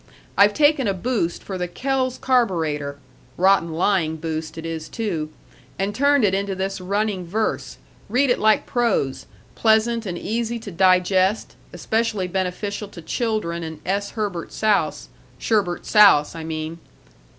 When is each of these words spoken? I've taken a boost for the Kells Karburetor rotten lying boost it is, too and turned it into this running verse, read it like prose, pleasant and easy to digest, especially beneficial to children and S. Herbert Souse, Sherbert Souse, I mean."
I've 0.35 0.55
taken 0.55 0.87
a 0.87 0.95
boost 0.95 1.43
for 1.43 1.59
the 1.59 1.67
Kells 1.67 2.17
Karburetor 2.17 2.97
rotten 3.37 3.71
lying 3.71 4.15
boost 4.15 4.57
it 4.57 4.65
is, 4.65 4.89
too 4.89 5.29
and 5.77 5.93
turned 5.93 6.23
it 6.25 6.33
into 6.33 6.55
this 6.55 6.81
running 6.81 7.23
verse, 7.27 7.77
read 8.09 8.31
it 8.31 8.39
like 8.39 8.65
prose, 8.65 9.27
pleasant 9.53 10.07
and 10.07 10.17
easy 10.17 10.57
to 10.57 10.71
digest, 10.71 11.55
especially 11.71 12.27
beneficial 12.27 12.87
to 12.87 13.01
children 13.03 13.61
and 13.61 13.79
S. 13.85 14.09
Herbert 14.17 14.51
Souse, 14.51 15.09
Sherbert 15.37 15.85
Souse, 15.85 16.33
I 16.33 16.43
mean." 16.45 16.79